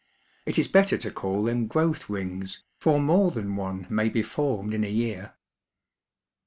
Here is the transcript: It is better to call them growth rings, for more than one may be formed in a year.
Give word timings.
It 0.47 0.57
is 0.57 0.67
better 0.67 0.97
to 0.97 1.11
call 1.11 1.43
them 1.43 1.67
growth 1.67 2.09
rings, 2.09 2.63
for 2.79 2.99
more 2.99 3.29
than 3.29 3.55
one 3.55 3.85
may 3.87 4.09
be 4.09 4.23
formed 4.23 4.73
in 4.73 4.83
a 4.83 4.89
year. 4.89 5.35